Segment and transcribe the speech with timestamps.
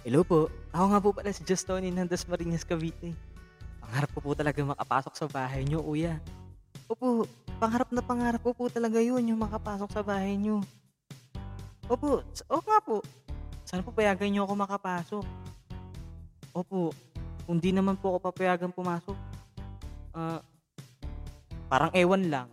[0.00, 0.48] Hello po.
[0.72, 3.12] Ako nga po pala si Just Tony ng Dasmariñas, Cavite.
[3.84, 6.16] Pangarap ko po talaga makapasok sa bahay nyo, kuya.
[6.88, 7.28] Opo,
[7.60, 10.64] pangarap na pangarap ko po talaga yun, yung makapasok sa bahay nyo.
[11.84, 13.04] Opo, oo nga po.
[13.68, 15.24] Sana po payagan nyo ako makapasok.
[16.56, 16.96] Opo,
[17.44, 19.18] kung di naman po ako papayagan pumasok,
[20.16, 20.40] ah,
[21.68, 22.48] parang ewan lang.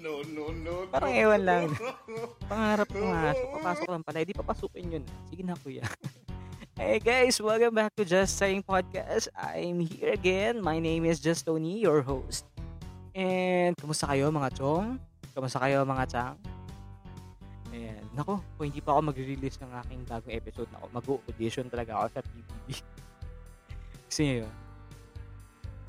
[0.00, 0.74] No, no, no.
[0.88, 1.64] Parang ewan lang.
[2.48, 4.18] Pangarap pumasok, papasok lang pala.
[4.24, 5.04] Hindi papasukin yun.
[5.28, 5.84] Sige na, kuya.
[6.78, 9.26] Hey guys, welcome back to Just Saying Podcast.
[9.34, 10.62] I'm here again.
[10.62, 12.46] My name is Just Tony, your host.
[13.18, 14.94] And kumusta kayo mga chong?
[15.34, 16.38] Kumusta kayo mga chang?
[17.74, 17.98] Ayan.
[18.14, 22.20] Nako, kung hindi pa ako mag-release ng aking bagong episode, nako, mag-audition talaga ako sa
[22.22, 22.66] PBB.
[24.06, 24.54] Gusto niyo yun?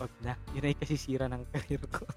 [0.02, 0.34] Wag na.
[0.58, 2.09] Yun ay kasisira ng career ko.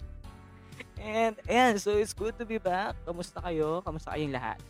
[1.03, 2.95] And, ayan, so it's good to be back.
[3.03, 3.83] Kamusta kayo?
[3.83, 4.63] Kamusta kayong lahat?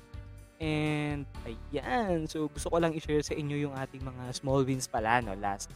[0.56, 5.20] And, ayan, so gusto ko lang i-share sa inyo yung ating mga small wins pala,
[5.20, 5.36] no?
[5.36, 5.68] Last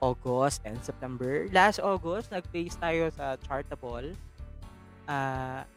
[0.00, 1.44] August and September.
[1.52, 4.16] Last August, nag-place tayo sa Chartable.
[5.04, 5.68] Ah,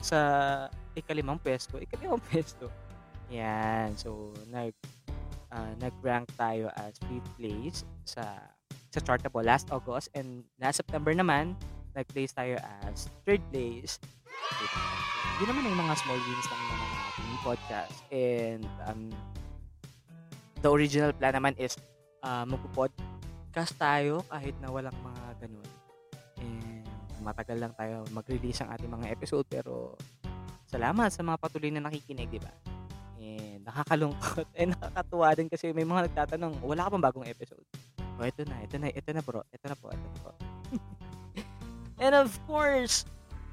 [0.00, 0.18] sa
[0.96, 1.76] ikalimang pwesto.
[1.76, 2.72] Ikalimang pwesto.
[3.28, 3.92] Yan.
[4.00, 4.72] So, nag
[5.52, 8.40] ah, nag-rank tayo as fifth place sa
[8.90, 11.52] sa Chartable last August and last September naman
[11.96, 13.96] nag-place tayo as third place.
[14.60, 14.80] Diba?
[15.40, 17.96] Yun naman yung mga small wins ng mga ating podcast.
[18.12, 19.00] And um,
[20.60, 21.76] the original plan naman is
[22.20, 25.68] uh, magpo-podcast tayo kahit na walang mga ganun.
[26.40, 26.84] And
[27.24, 29.96] matagal lang tayo mag-release ang ating mga episode pero
[30.68, 32.52] salamat sa mga patuloy na nakikinig, di ba?
[33.16, 37.66] And nakakalungkot and nakakatuwa din kasi may mga nagtatanong, wala ka bang bagong episode?
[38.16, 40.30] O, ito na, ito na, ito na bro, ito na po, ito na po.
[42.00, 43.04] and of course,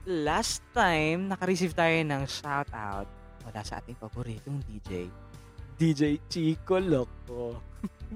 [0.06, 3.08] last time, naka-receive tayo ng shoutout
[3.44, 5.08] mula sa ating paboritong DJ,
[5.80, 7.60] DJ Chico Loco.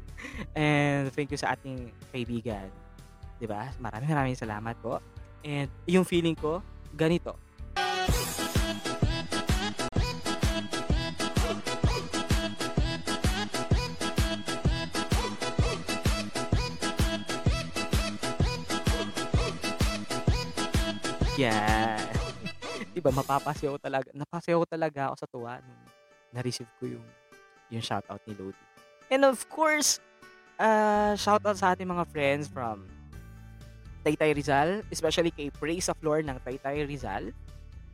[0.56, 2.68] and thank you sa ating kaibigan.
[3.44, 3.72] ba?
[3.80, 5.00] Maraming maraming salamat po.
[5.44, 6.64] And yung feeling ko,
[6.96, 7.47] ganito.
[21.38, 22.02] Yan.
[22.94, 24.10] Di ba, mapapasayaw talaga.
[24.10, 25.82] Napasayaw talaga ako sa tuwa nung
[26.34, 27.06] na-receive ko yung,
[27.70, 28.58] yung shoutout ni Lodi.
[29.14, 30.02] And of course,
[30.58, 32.90] uh, shoutout sa ating mga friends from
[34.02, 37.30] Taytay Rizal, especially kay Praise of Lord ng Taytay Rizal.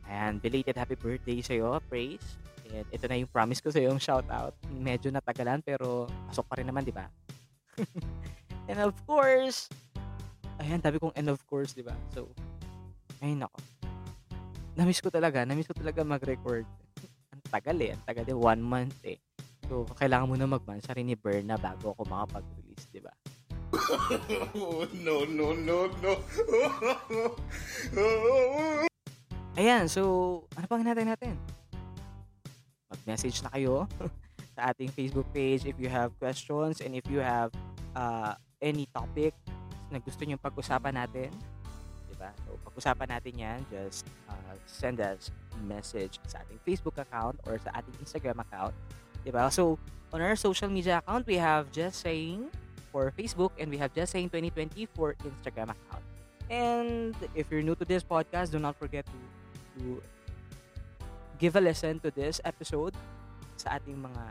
[0.08, 2.24] And belated happy birthday sa'yo, Praise.
[2.72, 4.56] And ito na yung promise ko sa'yo, yung shoutout.
[4.72, 7.12] Medyo natagalan, pero pasok pa rin naman, di ba?
[8.70, 9.68] and of course,
[10.64, 11.92] ayan, sabi kong and of course, di ba?
[12.14, 12.32] So,
[13.22, 13.60] ay nako.
[14.74, 16.66] Namiss ko talaga, namiss ko talaga mag-record.
[17.30, 19.18] Ang tagal eh, ang tagal eh, one month eh.
[19.70, 23.14] So, kailangan mo na mag-mansa rin ni Berna bago ako makapag-release, di ba?
[25.06, 26.12] no, no, no, no.
[29.54, 30.02] Ayan, so,
[30.58, 31.34] ano pang natin natin?
[32.90, 33.86] Mag-message na kayo
[34.54, 37.50] sa ating Facebook page if you have questions and if you have
[37.94, 39.34] uh, any topic
[39.90, 41.30] na gusto nyo pag-usapan natin.
[42.74, 45.30] Pag-usapan natin yan, just uh, send us
[45.62, 48.74] message sa ating Facebook account or sa ating Instagram account.
[49.22, 49.46] Diba?
[49.54, 49.78] So,
[50.10, 52.50] on our social media account, we have Just Saying
[52.90, 56.02] for Facebook and we have Just Saying 2020 for Instagram account.
[56.50, 59.18] And if you're new to this podcast, do not forget to
[59.78, 60.02] to
[61.38, 62.94] give a listen to this episode
[63.54, 64.24] sa ating mga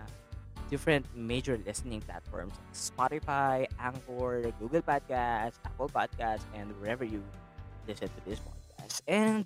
[0.71, 7.19] different major listening platforms Spotify, Anchor, Google Podcast, Apple Podcast, and wherever you
[7.87, 9.03] listen to this podcast.
[9.07, 9.45] And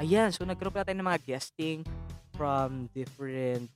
[0.00, 1.84] ayan, so pa tayo ng mga guesting
[2.34, 3.68] from different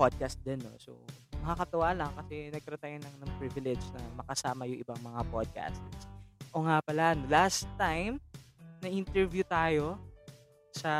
[0.00, 0.72] podcast din, no?
[0.80, 0.96] So,
[1.44, 6.04] nakakatuwa lang kasi nagkaroon tayo ng, ng privilege na makasama yung ibang mga podcasters.
[6.56, 8.16] O nga pala, last time,
[8.80, 10.00] na-interview tayo
[10.72, 10.90] sa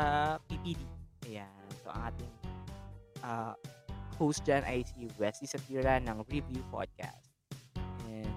[0.45, 0.77] PPD.
[1.25, 1.65] Ayan.
[1.81, 2.33] So, ating
[3.25, 3.53] uh,
[4.21, 7.30] host dyan ay si Wesley Satira ng Review Podcast.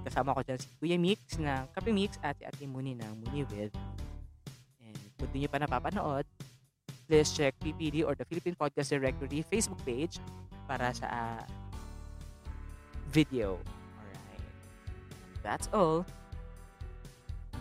[0.04, 3.48] Kasama ko dyan si Kuya Mix ng Kape Mix at si Ate Muni ng Muni
[3.48, 3.72] With.
[4.84, 6.28] And kung di nyo pa napapanood,
[7.08, 10.20] please check PPD or the Philippine Podcast Directory Facebook page
[10.68, 11.42] para sa uh,
[13.08, 13.56] video.
[13.96, 14.44] Alright.
[15.40, 16.04] That's all.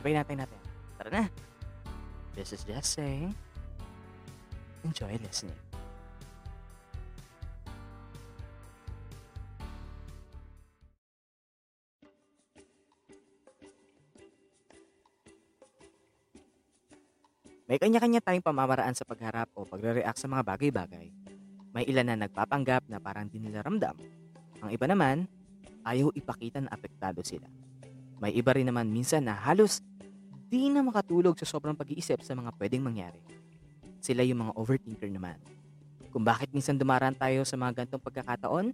[0.04, 0.60] Sabay natin natin.
[1.00, 1.24] Tara na.
[2.36, 3.32] This is just saying,
[4.84, 5.73] enjoy listening.
[17.74, 21.10] May kanya-kanya tayong pamamaraan sa pagharap o pagre-react sa mga bagay-bagay.
[21.74, 23.98] May ilan na nagpapanggap na parang di nila ramdam.
[24.62, 25.26] Ang iba naman,
[25.82, 27.50] ayaw ipakita na apektado sila.
[28.22, 29.82] May iba rin naman minsan na halos
[30.54, 33.18] di na makatulog sa sobrang pag-iisip sa mga pwedeng mangyari.
[34.06, 35.42] Sila yung mga overthinker naman.
[36.14, 38.70] Kung bakit minsan dumaraan tayo sa mga gantong pagkakataon,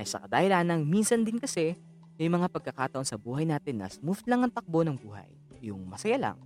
[0.00, 1.76] ay sa kadahilan ng minsan din kasi
[2.16, 5.28] may mga pagkakataon sa buhay natin na smooth lang ang takbo ng buhay.
[5.60, 6.40] Yung masaya lang.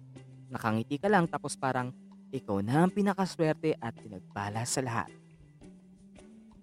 [0.52, 1.88] Nakangiti ka lang tapos parang
[2.28, 5.08] ikaw na ang pinakaswerte at pinagbala sa lahat.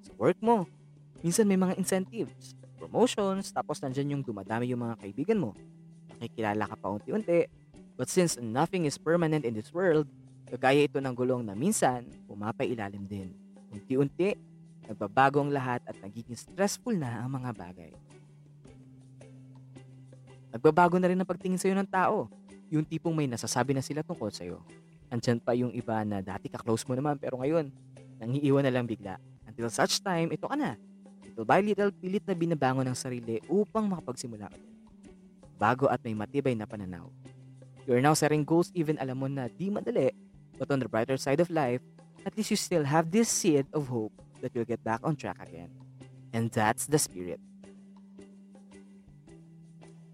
[0.05, 0.69] Sa work mo,
[1.25, 5.57] minsan may mga incentives, promotions, tapos nandyan yung dumadami yung mga kaibigan mo.
[6.13, 7.49] Nakikilala ka pa unti-unti,
[7.99, 10.07] But since nothing is permanent in this world,
[10.47, 13.35] kagaya ito ng gulong na minsan pumapailalim din.
[13.75, 14.39] Unti-unti,
[14.87, 17.91] nagbabago ang lahat at nagiging stressful na ang mga bagay.
[20.55, 22.31] Nagbabago na rin ang pagtingin sa'yo ng tao.
[22.69, 24.61] Yung tipong may nasasabi na sila tungkol sa'yo.
[25.09, 27.73] Andyan pa yung iba na dati ka-close mo naman pero ngayon,
[28.21, 29.17] nangiiwan na lang bigla.
[29.49, 30.77] Until such time, ito ka na.
[31.25, 34.57] Little by little, pilit na binabangon ng sarili upang makapagsimula ka
[35.59, 37.11] Bago at may matibay na pananaw.
[37.83, 40.13] You're now setting goals even alam mo na di madali,
[40.55, 41.83] but on the brighter side of life,
[42.23, 45.41] at least you still have this seed of hope that you'll get back on track
[45.43, 45.67] again.
[46.31, 47.41] And that's the spirit.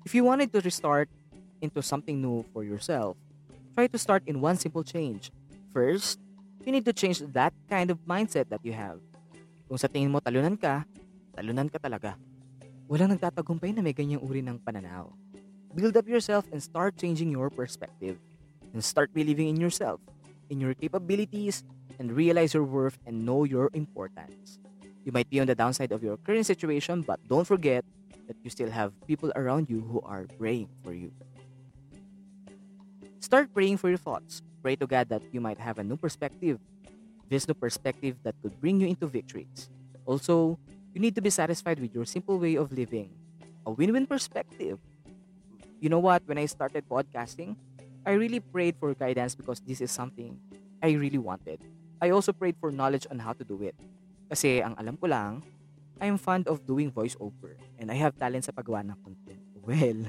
[0.05, 1.09] If you wanted to restart
[1.61, 3.15] into something new for yourself,
[3.75, 5.31] try to start in one simple change.
[5.73, 6.19] First,
[6.63, 8.97] you need to change that kind of mindset that you have.
[9.67, 10.85] Kung sa tingin mo talunan ka,
[11.35, 12.15] talunan ka talaga.
[12.85, 15.09] Walang nagtatagumpay na may ganyang uri ng pananaw.
[15.73, 18.15] Build up yourself and start changing your perspective.
[18.75, 20.03] And start believing in yourself,
[20.51, 21.63] in your capabilities,
[21.99, 24.59] and realize your worth and know your importance.
[25.05, 27.85] You might be on the downside of your current situation, but don't forget
[28.27, 31.13] that you still have people around you who are praying for you.
[33.25, 34.45] Start praying for your thoughts.
[34.61, 36.61] Pray to God that you might have a new perspective.
[37.25, 39.65] This new perspective that could bring you into victories.
[40.05, 40.61] Also,
[40.93, 43.09] you need to be satisfied with your simple way of living.
[43.65, 44.77] A win win perspective
[45.85, 46.23] you know what?
[46.25, 47.55] When I started podcasting,
[48.05, 50.33] I really prayed for guidance because this is something
[50.81, 51.61] I really wanted.
[52.01, 53.75] I also prayed for knowledge on how to do it.
[54.29, 55.45] Kasi ang alam ko lang,
[56.01, 59.41] I'm fond of doing voiceover and I have talent sa paggawa ng content.
[59.65, 60.05] Well,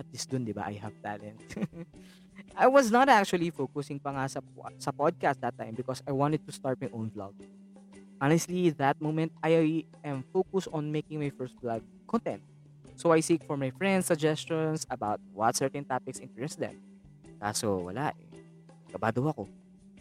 [0.00, 1.36] at least dun, di ba, I have talent.
[2.54, 4.40] I was not actually focusing pa nga sa,
[4.78, 7.34] sa podcast that time because I wanted to start my own vlog.
[8.22, 12.38] Honestly, that moment, I am focused on making my first vlog content.
[12.94, 16.78] So I seek for my friends suggestions about what certain topics interest them.
[17.42, 18.30] Kaso wala eh.
[18.94, 19.50] Kabado ako.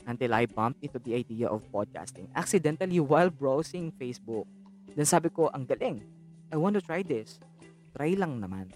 [0.05, 4.45] Until I bumped into the idea of podcasting accidentally while browsing Facebook.
[4.93, 6.05] Then sabi ko, ang galing.
[6.53, 7.41] I want to try this.
[7.97, 8.69] Try lang naman.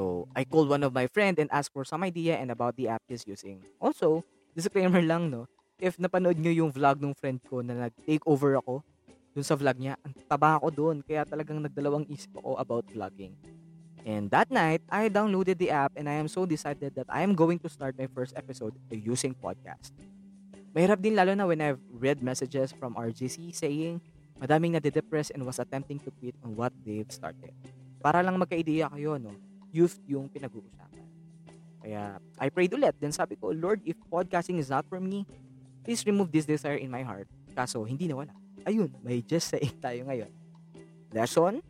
[0.00, 2.88] So, I called one of my friend and asked for some idea and about the
[2.88, 3.60] app he's using.
[3.76, 4.24] Also,
[4.56, 5.44] disclaimer lang no,
[5.76, 8.80] if napanood nyo yung vlog ng friend ko na nag-take over ako
[9.36, 10.96] dun sa vlog niya, ang taba ako dun.
[11.04, 13.36] Kaya talagang nagdalawang isip ako about vlogging.
[14.08, 17.36] And that night, I downloaded the app and I am so decided that I am
[17.36, 19.92] going to start my first episode using podcast.
[20.72, 24.00] Mahirap din lalo na when I've read messages from RGC saying
[24.40, 27.52] madaming nade-depress and was attempting to quit on what they've started.
[28.00, 29.36] Para lang magka-ideya kayo, no?
[29.70, 31.06] Youth yung pinag-uusapan.
[31.80, 32.92] Kaya, I prayed ulit.
[33.00, 35.24] Then sabi ko, Lord, if podcasting is not for me,
[35.86, 37.30] please remove this desire in my heart.
[37.56, 40.30] Kaso, hindi nawala ayun, may just saying tayo ngayon.
[41.12, 41.62] Lesson?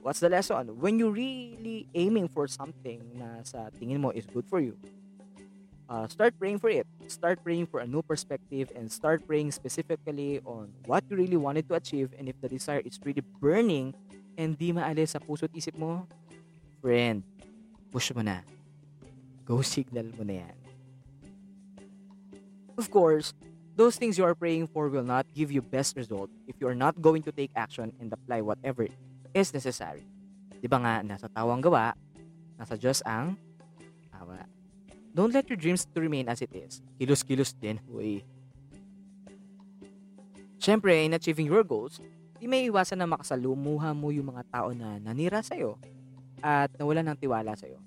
[0.00, 0.80] What's the lesson?
[0.80, 4.72] When you really aiming for something na sa tingin mo is good for you,
[5.92, 6.88] uh, start praying for it.
[7.04, 11.68] Start praying for a new perspective and start praying specifically on what you really wanted
[11.68, 13.92] to achieve and if the desire is really burning
[14.40, 16.08] and di maalis sa puso't isip mo,
[16.80, 17.22] friend,
[17.92, 18.40] push mo na.
[19.44, 20.56] Go signal mo na yan.
[22.80, 23.36] Of course,
[23.76, 26.76] those things you are praying for will not give you best result if you are
[26.76, 28.88] not going to take action and apply whatever
[29.36, 30.08] is necessary.
[30.60, 31.92] Di ba nga, nasa tawang gawa,
[32.56, 33.36] nasa Diyos ang
[34.16, 34.48] awa.
[35.12, 36.80] Don't let your dreams to remain as it is.
[36.96, 38.24] Kilos-kilos din, huy.
[40.60, 42.00] Siyempre, in achieving your goals,
[42.40, 45.76] di may iwasan na makasalumuha mo yung mga tao na nanira sa'yo
[46.40, 47.78] at nawala ng tiwala sa'yo.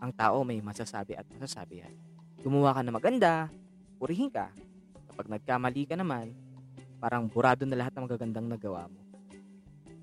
[0.00, 1.94] Ang tao may masasabi at masasabi yan.
[2.40, 3.50] Gumawa ka na maganda,
[3.98, 4.52] purihin ka,
[5.16, 6.36] Kapag nagkamali ka naman,
[7.00, 9.00] parang burado na lahat ng magagandang nagawa mo.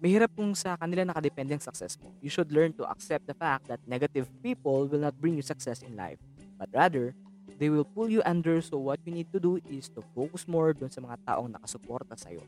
[0.01, 2.09] Mahirap kung sa kanila nakadepende ang success mo.
[2.17, 5.85] You should learn to accept the fact that negative people will not bring you success
[5.85, 6.17] in life.
[6.57, 7.13] But rather,
[7.61, 10.73] they will pull you under so what you need to do is to focus more
[10.73, 12.41] dun sa mga taong nakasuporta sa'yo.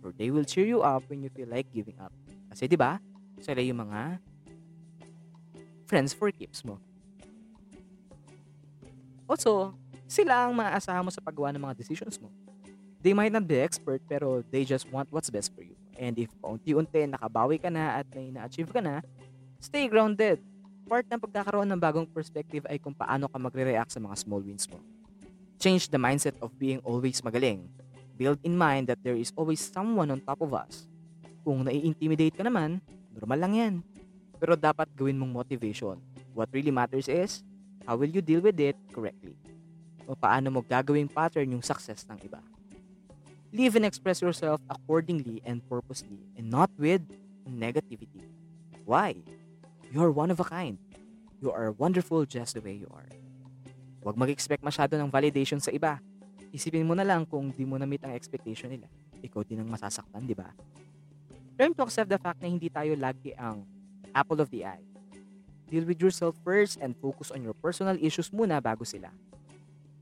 [0.00, 2.10] Or they will cheer you up when you feel like giving up.
[2.48, 2.96] Kasi 'di ba?
[3.44, 4.16] Sila yung mga
[5.88, 6.76] friends for keeps mo.
[9.24, 9.72] Also,
[10.04, 12.28] sila ang maaasahan mo sa paggawa ng mga decisions mo.
[13.00, 15.76] They might not be expert, pero they just want what's best for you.
[15.96, 19.00] And if paunti-unti nakabawi ka na at may na-achieve ka na,
[19.60, 20.44] stay grounded.
[20.88, 24.64] Part ng pagkakaroon ng bagong perspective ay kung paano ka magre-react sa mga small wins
[24.68, 24.80] mo.
[25.60, 27.68] Change the mindset of being always magaling.
[28.16, 30.88] Build in mind that there is always someone on top of us.
[31.44, 32.80] Kung nai-intimidate ka naman,
[33.14, 33.74] normal lang yan.
[34.38, 35.98] Pero dapat gawin mong motivation.
[36.32, 37.42] What really matters is,
[37.82, 39.34] how will you deal with it correctly?
[40.06, 42.40] O paano mo gagawing pattern yung success ng iba.
[43.50, 47.02] Live and express yourself accordingly and purposely and not with
[47.44, 48.22] negativity.
[48.86, 49.20] Why?
[49.90, 50.78] You are one of a kind.
[51.40, 53.08] You are wonderful just the way you are.
[54.04, 55.98] Huwag mag-expect masyado ng validation sa iba.
[56.54, 58.88] Isipin mo na lang kung di mo na-meet ang expectation nila.
[59.20, 60.48] Ikaw din ang masasaktan, di ba?
[61.58, 63.66] Learn to accept the fact na hindi tayo lagi ang
[64.14, 64.84] apple of the eye.
[65.68, 69.12] Deal with yourself first and focus on your personal issues muna bago sila.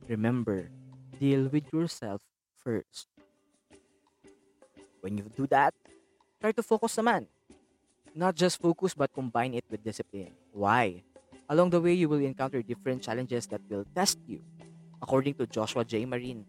[0.07, 0.71] Remember,
[1.19, 2.23] deal with yourself
[2.55, 3.11] first.
[5.03, 5.75] When you do that,
[6.39, 7.27] try to focus naman.
[8.15, 10.33] Not just focus but combine it with discipline.
[10.55, 11.03] Why?
[11.51, 14.43] Along the way, you will encounter different challenges that will test you,
[15.03, 16.03] according to Joshua J.
[16.07, 16.43] Marine.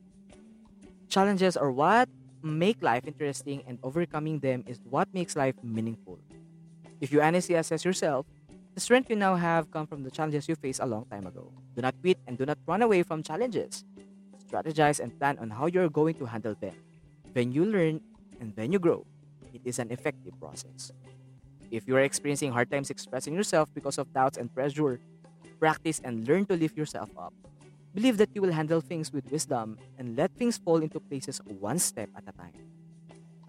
[1.10, 2.10] Challenges are what
[2.42, 6.18] make life interesting, and overcoming them is what makes life meaningful.
[7.00, 8.26] If you honestly assess yourself,
[8.74, 11.52] the strength you now have come from the challenges you faced a long time ago.
[11.76, 13.86] Do not quit and do not run away from challenges.
[14.50, 16.74] Strategize and plan on how you're going to handle them.
[17.34, 18.02] When you learn
[18.40, 19.06] and when you grow,
[19.54, 20.92] it is an effective process.
[21.70, 25.00] If you are experiencing hard times expressing yourself because of doubts and pressure,
[25.60, 27.34] practice and learn to lift yourself up.
[27.94, 31.78] Believe that you will handle things with wisdom and let things fall into places one
[31.78, 32.54] step at a time.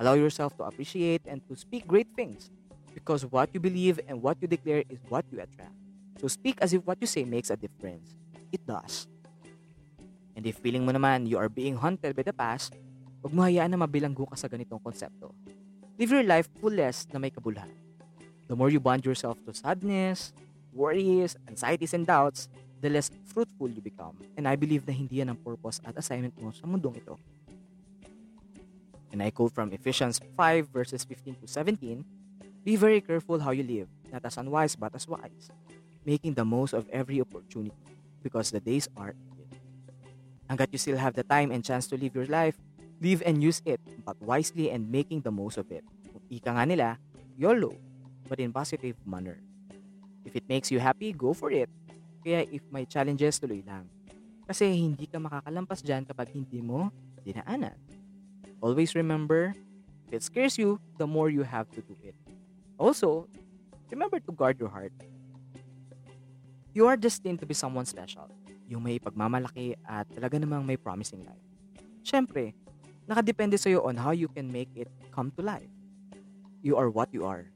[0.01, 2.51] Allow yourself to appreciate and to speak great things
[2.99, 5.71] because what you believe and what you declare is what you attract.
[6.19, 8.19] So speak as if what you say makes a difference.
[8.51, 9.07] It does.
[10.35, 12.75] And if feeling mo naman you are being haunted by the past,
[13.23, 15.31] huwag mo hayaan na mabilanggo ka sa ganitong konsepto.
[15.95, 17.71] Live your life fullest na may kabuluhan.
[18.51, 20.35] The more you bond yourself to sadness,
[20.75, 22.51] worries, anxieties, and doubts,
[22.83, 24.19] the less fruitful you become.
[24.35, 27.15] And I believe na hindi yan ang purpose at assignment mo sa mundong ito.
[29.15, 32.18] And I quote from Ephesians 5 verses 15 to 17,
[32.65, 35.51] Be very careful how you live, not as unwise but as wise,
[36.05, 37.77] making the most of every opportunity,
[38.23, 39.49] because the days are evil.
[40.49, 42.57] Hanggat you still have the time and chance to live your life,
[43.01, 45.85] live and use it, but wisely and making the most of it.
[46.13, 46.89] Kung ika nga nila,
[47.39, 47.73] YOLO,
[48.29, 49.39] but in positive manner.
[50.25, 51.71] If it makes you happy, go for it.
[52.21, 53.89] Kaya if may challenges, tuloy lang.
[54.45, 56.93] Kasi hindi ka makakalampas dyan kapag hindi mo
[57.25, 57.77] dinaanan.
[58.61, 59.55] Always remember,
[60.09, 62.17] if it scares you, the more you have to do it.
[62.79, 63.27] Also,
[63.91, 64.95] remember to guard your heart.
[66.73, 68.31] You are destined to be someone special.
[68.71, 71.43] Yung may pagmamalaki at talaga namang may promising life.
[72.07, 72.55] Siyempre,
[73.11, 75.67] nakadepende sa'yo on how you can make it come to life.
[76.63, 77.51] You are what you are.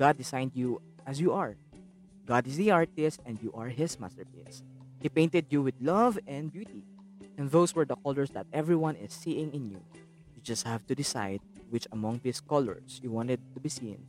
[0.00, 1.60] God designed you as you are.
[2.24, 4.64] God is the artist and you are His masterpiece.
[5.04, 6.88] He painted you with love and beauty.
[7.36, 9.84] And those were the colors that everyone is seeing in you.
[10.32, 14.00] You just have to decide which among these colors you wanted to be seen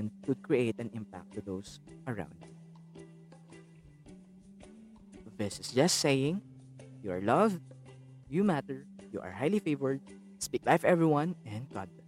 [0.00, 1.76] and to create an impact to those
[2.08, 2.48] around you.
[5.36, 6.40] This is just saying
[7.04, 7.60] you are loved,
[8.28, 10.00] you matter, you are highly favored.
[10.40, 11.99] Speak life, everyone, and God bless.